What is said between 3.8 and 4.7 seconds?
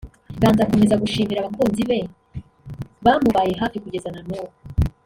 kugeza na nubu